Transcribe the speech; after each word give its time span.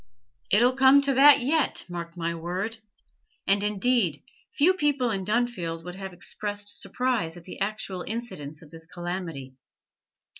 It 0.49 0.63
'll 0.63 0.75
come 0.75 1.03
to 1.03 1.13
that 1.13 1.41
yet, 1.41 1.85
mark 1.87 2.17
my 2.17 2.33
word!' 2.33 2.77
And, 3.45 3.61
indeed, 3.63 4.23
few 4.51 4.73
people 4.73 5.11
in 5.11 5.23
Dunfield 5.23 5.83
would 5.83 5.93
have 5.93 6.11
expressed 6.11 6.81
surprise 6.81 7.37
at 7.37 7.43
the 7.43 7.59
actual 7.59 8.01
incidence 8.07 8.63
of 8.63 8.71
this 8.71 8.87
calamity. 8.87 9.53